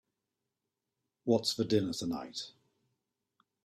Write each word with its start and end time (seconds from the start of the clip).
What's 1.25 1.53
for 1.53 1.63
dinner 1.63 1.93
tonight? 1.93 2.47